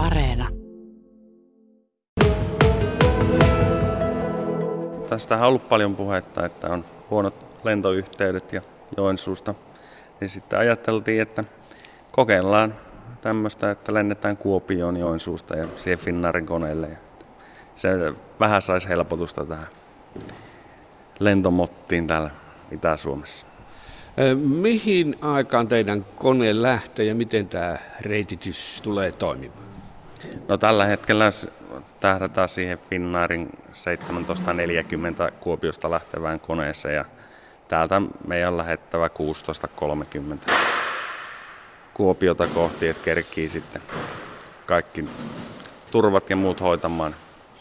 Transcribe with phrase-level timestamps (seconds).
[0.00, 0.48] Areena.
[5.08, 8.62] Tästä on ollut paljon puhetta, että on huonot lentoyhteydet ja
[8.96, 9.54] Joensuusta.
[10.20, 11.44] Niin sitten ajateltiin, että
[12.10, 12.74] kokeillaan
[13.20, 16.88] tämmöistä, että lennetään Kuopioon Joensuusta ja siihen Finnaarin koneelle.
[16.88, 16.96] Ja
[17.74, 17.88] se
[18.40, 19.68] vähän saisi helpotusta tähän
[21.18, 22.30] lentomottiin täällä
[22.72, 23.46] Itä-Suomessa.
[24.44, 29.69] Mihin aikaan teidän kone lähtee ja miten tämä reititys tulee toimimaan?
[30.48, 31.30] No tällä hetkellä
[32.00, 33.50] tähdätään siihen Finnaarin
[33.84, 37.04] 1740 Kuopiosta lähtevään koneeseen ja
[37.68, 39.10] täältä meidän on lähettävä
[40.48, 40.52] 16.30
[41.94, 43.82] Kuopiota kohti, että kerkii sitten
[44.66, 45.04] kaikki
[45.90, 47.14] turvat ja muut hoitamaan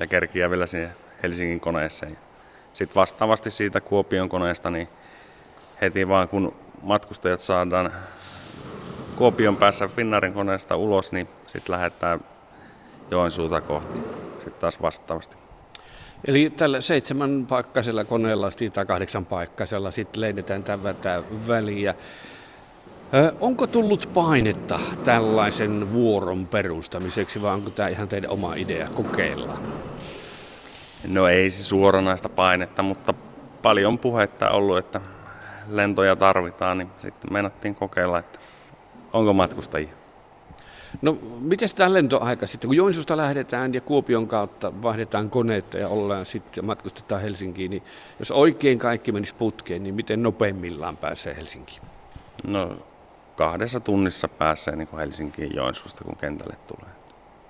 [0.00, 0.90] ja kerkiä vielä siihen
[1.22, 2.18] Helsingin koneeseen.
[2.72, 4.88] Sitten vastaavasti siitä Kuopion koneesta, niin
[5.80, 7.92] heti vaan kun matkustajat saadaan
[9.16, 12.20] Kuopion päässä Finnaarin koneesta ulos, niin sitten lähdetään
[13.10, 13.98] Joensuuta kohti
[14.34, 15.36] sitten taas vastaavasti.
[16.26, 21.94] Eli tällä seitsemän paikkaisella koneella tai kahdeksan paikkaisella sitten lennetään tätä väliä.
[23.40, 29.56] Onko tullut painetta tällaisen vuoron perustamiseksi vai onko tämä ihan teidän oma idea kokeilla?
[31.06, 33.14] No ei se suoranaista painetta, mutta
[33.62, 35.00] paljon puhetta ollut, että
[35.68, 38.38] lentoja tarvitaan, niin sitten meinattiin kokeilla, että
[39.12, 40.03] onko matkustajia.
[41.02, 46.26] No miten tämä lentoaika sitten, kun Joensuusta lähdetään ja Kuopion kautta vaihdetaan koneita ja ollaan
[46.26, 47.82] sitten matkustetaan Helsinkiin, niin
[48.18, 51.82] jos oikein kaikki menisi putkeen, niin miten nopeimmillaan pääsee Helsinkiin?
[52.46, 52.76] No
[53.36, 56.92] kahdessa tunnissa pääsee niin kuin Helsinkiin Joensuusta, kun kentälle tulee.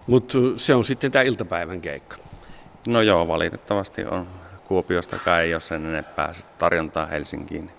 [0.07, 2.17] Mutta se on sitten tämä iltapäivän keikka.
[2.89, 4.27] No joo, valitettavasti on.
[4.69, 7.71] Kuopiosta ei ole sen enempää tarjontaa Helsinkiin.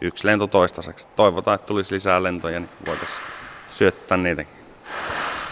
[0.00, 1.08] Yksi lento toistaiseksi.
[1.16, 3.20] Toivotaan, että tulisi lisää lentoja, niin voitaisiin
[3.70, 4.53] syöttää niitäkin.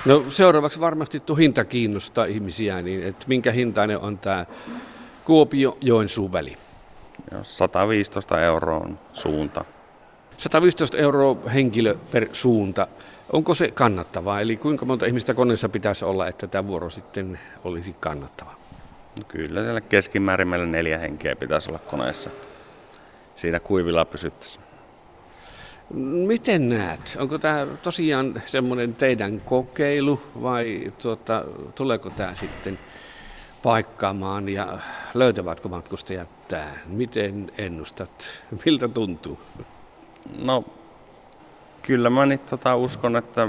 [0.04, 4.46] No seuraavaksi varmasti tuo hinta kiinnostaa ihmisiä, niin että minkä hintainen on tämä
[5.24, 6.56] Kuopio-Joensuu väli?
[7.42, 9.64] 115 euroa on suunta.
[10.38, 12.86] 115 euroa henkilö per suunta.
[13.32, 14.40] Onko se kannattavaa?
[14.40, 18.54] Eli kuinka monta ihmistä koneessa pitäisi olla, että tämä vuoro sitten olisi kannattava?
[19.18, 22.30] No kyllä siellä keskimäärin meillä neljä henkeä pitäisi olla koneessa.
[23.34, 24.71] Siinä kuivilla pysyttäisiin.
[26.26, 27.16] Miten näet?
[27.20, 31.44] Onko tämä tosiaan semmoinen teidän kokeilu vai tuota,
[31.74, 32.78] tuleeko tämä sitten
[33.62, 34.78] paikkaamaan ja
[35.14, 36.80] löytävätkö matkustajat tämän?
[36.86, 38.42] Miten ennustat?
[38.64, 39.38] Miltä tuntuu?
[40.38, 40.64] No
[41.82, 43.48] kyllä mä nyt tota, uskon, että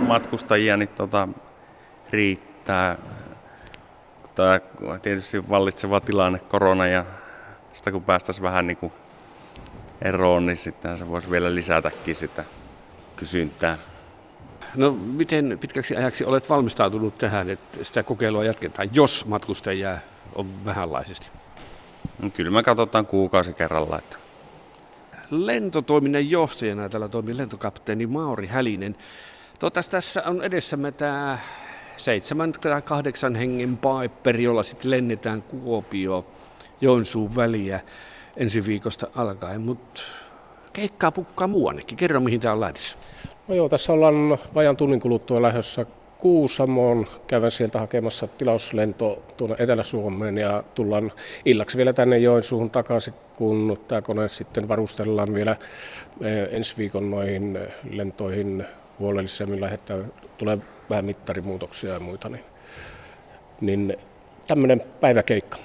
[0.00, 1.28] matkustajia niin, tota,
[2.10, 2.98] riittää.
[4.34, 4.60] Tämä
[5.02, 7.04] tietysti vallitseva tilanne, korona ja
[7.72, 8.92] sitä kun päästäisiin vähän niin kuin
[10.02, 12.44] eroon, niin sitten se voisi vielä lisätäkin sitä
[13.16, 13.78] kysyntää.
[14.74, 19.98] No miten pitkäksi ajaksi olet valmistautunut tähän, että sitä kokeilua jatketaan, jos matkustajia
[20.34, 21.28] on vähänlaisesti?
[22.22, 23.98] No, kyllä me katsotaan kuukausi kerralla.
[23.98, 24.16] Että...
[25.30, 28.96] Lentotoiminnan johtajana täällä toimii lentokapteeni Mauri Hälinen.
[29.58, 31.38] Totas, tässä on edessämme tämä
[31.96, 36.26] seitsemän tai kahdeksan hengen Piper, jolla sitten lennetään Kuopio
[36.80, 37.80] Joensuun väliä
[38.38, 40.02] ensi viikosta alkaen, mutta
[40.72, 41.98] keikkaa pukkaa muuannekin.
[41.98, 42.98] Kerro, mihin tämä on lähdössä.
[43.48, 45.86] No joo, tässä ollaan vajan tunnin kuluttua lähdössä
[46.18, 47.06] Kuusamoon.
[47.26, 51.12] Käydään sieltä hakemassa tilauslento tuonne Etelä-Suomeen ja tullaan
[51.44, 55.56] illaksi vielä tänne Joensuuhun takaisin, kun tämä kone sitten varustellaan vielä
[56.50, 57.58] ensi viikon noihin
[57.90, 58.64] lentoihin
[58.98, 59.98] huolellisemmin lähettää,
[60.38, 60.58] tulee
[60.90, 62.44] vähän mittarimuutoksia ja muita, niin,
[63.60, 63.96] niin
[64.48, 65.58] tämmöinen päiväkeikka.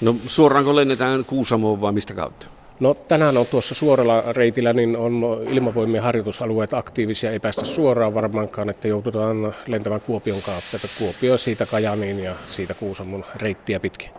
[0.00, 2.46] No suoraanko lennetään Kuusamoon vai mistä kautta?
[2.80, 8.70] No tänään on tuossa suoralla reitillä, niin on ilmavoimien harjoitusalueet aktiivisia, ei päästä suoraan varmaankaan,
[8.70, 14.10] että joudutaan lentämään Kuopion kautta, että Kuopio siitä Kajaniin ja siitä Kuusamon reittiä pitkin.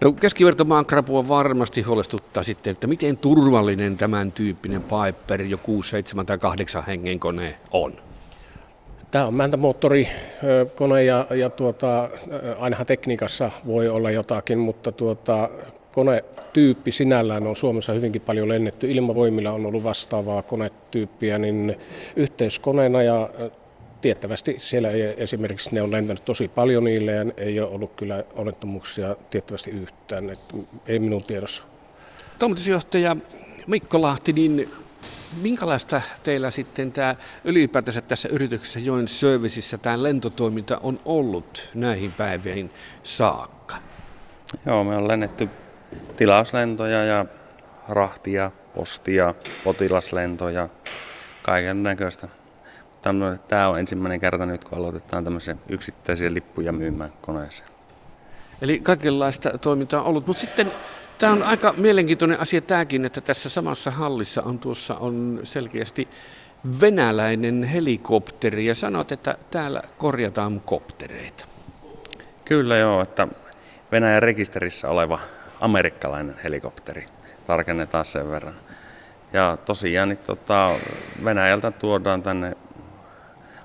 [0.00, 6.26] No keskivertomaan krapua varmasti huolestuttaa sitten, että miten turvallinen tämän tyyppinen Piper jo 6, 7
[6.26, 8.03] tai 8 hengen kone on?
[9.14, 12.08] Tämä on mäntämoottorikone ja, ja tuota,
[12.58, 15.50] ainahan tekniikassa voi olla jotakin, mutta tuota,
[15.92, 18.90] konetyyppi sinällään on Suomessa hyvinkin paljon lennetty.
[18.90, 21.76] Ilmavoimilla on ollut vastaavaa konetyyppiä, niin
[22.16, 23.30] yhteiskoneena ja
[24.00, 28.24] tiettävästi siellä ei, esimerkiksi ne on lentänyt tosi paljon niille ja ei ole ollut kyllä
[28.36, 30.56] onnettomuuksia tiettävästi yhtään, että
[30.86, 31.64] ei minun tiedossa.
[32.38, 33.16] Toimitusjohtaja
[33.66, 34.70] Mikko Lahti, niin
[35.42, 42.70] minkälaista teillä sitten tämä ylipäätänsä tässä yrityksessä Join Serviceissä tämä lentotoiminta on ollut näihin päiviin
[43.02, 43.76] saakka?
[44.66, 45.48] Joo, me on lennetty
[46.16, 47.26] tilauslentoja ja
[47.88, 49.34] rahtia, postia,
[49.64, 50.68] potilaslentoja,
[51.42, 52.28] kaiken näköistä.
[53.48, 57.68] Tämä on ensimmäinen kerta nyt, kun aloitetaan tämmöisiä yksittäisiä lippuja myymään koneeseen.
[58.62, 60.72] Eli kaikenlaista toimintaa on ollut, mutta sitten
[61.18, 66.08] tämä on aika mielenkiintoinen asia tämäkin, että tässä samassa hallissa on tuossa on selkeästi
[66.80, 71.44] venäläinen helikopteri ja sanot, että täällä korjataan koptereita.
[72.44, 73.28] Kyllä joo, että
[73.92, 75.18] Venäjän rekisterissä oleva
[75.60, 77.06] amerikkalainen helikopteri.
[77.46, 78.54] Tarkennetaan sen verran.
[79.32, 80.70] Ja tosiaan niin tota,
[81.24, 82.56] Venäjältä tuodaan tänne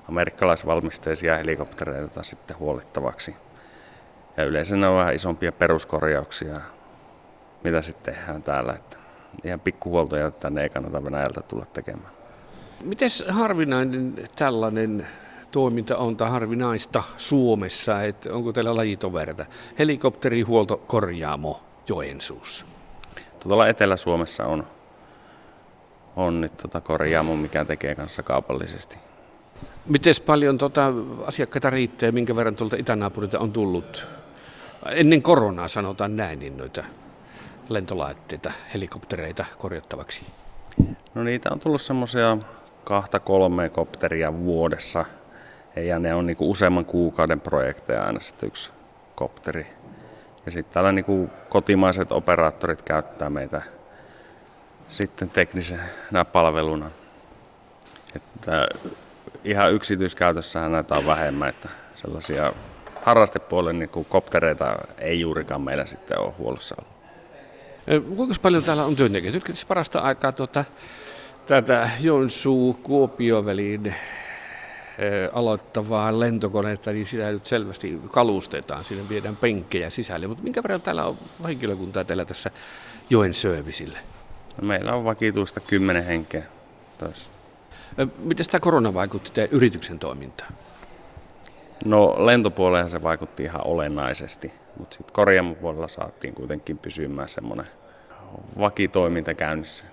[0.08, 3.34] amerikkalaisvalmisteisia helikoptereita sitten huolittavaksi.
[4.36, 6.60] Ja yleensä ne on vähän isompia peruskorjauksia,
[7.64, 8.72] mitä sitten tehdään täällä.
[8.72, 8.96] Että
[9.44, 12.12] ihan pikkuhuoltoja tänne ei kannata Venäjältä tulla tekemään.
[12.84, 15.06] Miten harvinainen tällainen
[15.50, 18.02] toiminta on tai harvinaista Suomessa?
[18.02, 19.46] Että onko teillä lajitoverta?
[19.78, 22.66] Helikopterihuolto korjaamo Joensuussa.
[23.40, 24.66] Tuolla Etelä-Suomessa on,
[26.16, 28.98] on nyt tota korjaamo, mikä tekee kanssa kaupallisesti.
[29.86, 30.92] Miten paljon tota
[31.26, 34.06] asiakkaita riittää minkä verran tuolta itänaapurilta on tullut?
[34.90, 36.84] Ennen koronaa sanotaan näin, niin noita
[37.70, 40.26] lentolaitteita, helikoptereita korjattavaksi.
[41.14, 42.38] No niitä on tullut semmoisia
[42.84, 45.04] kahta kolme kopteria vuodessa.
[45.76, 48.70] Ja ne on niinku useamman kuukauden projekteja aina sitten yksi
[49.14, 49.66] kopteri.
[50.46, 53.62] Ja sitten täällä niinku kotimaiset operaattorit käyttää meitä
[54.88, 56.90] sitten teknisenä palveluna.
[58.16, 58.66] Että
[59.44, 62.52] ihan yksityiskäytössähän näitä on vähemmän, että sellaisia
[63.02, 66.99] harrastepuolen niin koptereita ei juurikaan meillä sitten ole huollossa ollut.
[67.98, 69.38] Kuinka paljon täällä on työntekijöitä?
[69.48, 70.64] Nyt parasta aikaa tuota,
[71.46, 73.94] tätä Joensuu-Kuopio väliin
[75.32, 80.26] aloittavaa lentokonetta, niin sitä nyt selvästi kalustetaan, sinne viedään penkkejä sisälle.
[80.26, 82.50] Mutta minkä verran täällä on henkilökuntaa täällä tässä
[83.10, 83.98] joen servicille?
[84.60, 86.42] No, meillä on vakituista kymmenen henkeä
[86.98, 87.30] taas.
[88.18, 90.54] Miten tämä korona vaikutti teidän yrityksen toimintaan?
[91.84, 97.66] No lentopuolella se vaikutti ihan olennaisesti, mutta sitten korjaamopuolella saatiin kuitenkin pysymään semmoinen
[98.58, 99.84] vakitoiminta käynnissä.